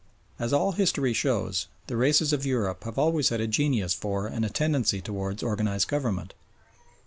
As 0.39 0.51
all 0.51 0.71
history 0.71 1.13
shows, 1.13 1.67
the 1.85 1.95
races 1.95 2.33
of 2.33 2.43
Europe 2.43 2.85
have 2.85 2.97
always 2.97 3.29
had 3.29 3.39
a 3.39 3.45
genius 3.45 3.93
for 3.93 4.25
and 4.25 4.43
a 4.43 4.49
tendency 4.49 4.99
towards 4.99 5.43
organised 5.43 5.89
government. 5.89 6.33